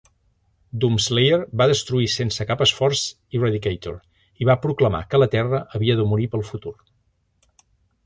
[0.83, 3.05] Doomslayer va destruir sense cap esforç
[3.41, 4.01] Eradicator
[4.45, 6.77] i va proclamar que la Terra havia de morir pel futur.